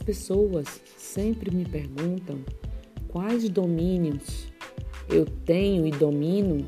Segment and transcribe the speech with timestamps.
[0.00, 2.40] pessoas sempre me perguntam
[3.08, 4.48] quais domínios
[5.08, 6.66] eu tenho e domino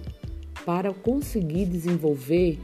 [0.64, 2.58] para conseguir desenvolver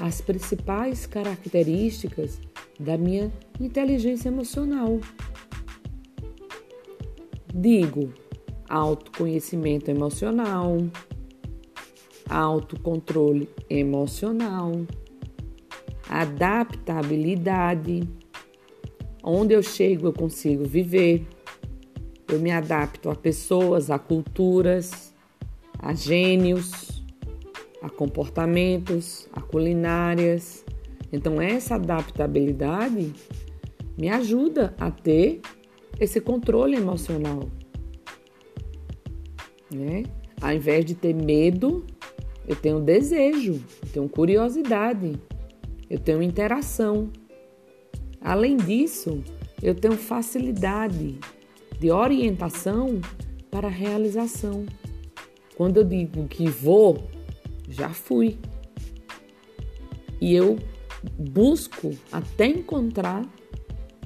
[0.00, 2.40] as principais características
[2.78, 5.00] da minha inteligência emocional.
[7.52, 8.12] Digo
[8.68, 10.78] autoconhecimento emocional,
[12.28, 14.72] autocontrole emocional,
[16.08, 18.08] adaptabilidade.
[19.22, 21.26] Onde eu chego, eu consigo viver.
[22.28, 25.14] Eu me adapto a pessoas, a culturas,
[25.78, 27.02] a gênios,
[27.82, 30.64] a comportamentos, a culinárias.
[31.12, 33.12] Então, essa adaptabilidade
[33.98, 35.40] me ajuda a ter
[35.98, 37.48] esse controle emocional.
[39.70, 40.04] Né?
[40.40, 41.84] Ao invés de ter medo,
[42.46, 45.20] eu tenho desejo, eu tenho curiosidade,
[45.88, 47.10] eu tenho interação.
[48.20, 49.22] Além disso,
[49.62, 51.18] eu tenho facilidade
[51.78, 53.00] de orientação
[53.50, 54.66] para a realização.
[55.56, 57.08] Quando eu digo que vou,
[57.68, 58.38] já fui.
[60.20, 60.58] E eu
[61.18, 63.26] busco até encontrar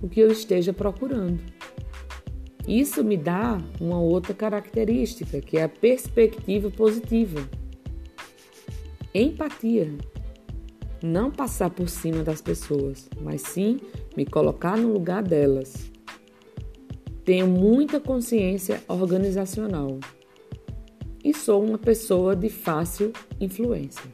[0.00, 1.40] o que eu esteja procurando.
[2.66, 7.46] Isso me dá uma outra característica, que é a perspectiva positiva.
[9.14, 9.92] Empatia.
[11.06, 13.78] Não passar por cima das pessoas, mas sim
[14.16, 15.92] me colocar no lugar delas.
[17.26, 19.98] Tenho muita consciência organizacional
[21.22, 24.10] e sou uma pessoa de fácil influência.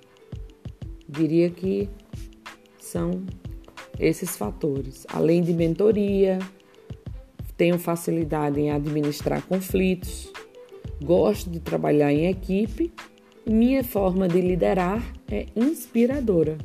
[1.08, 1.88] Diria que
[2.80, 3.22] são
[3.96, 6.40] esses fatores, além de mentoria,
[7.56, 10.32] tenho facilidade em administrar conflitos,
[11.00, 12.92] gosto de trabalhar em equipe
[13.46, 16.58] minha forma de liderar é inspiradora.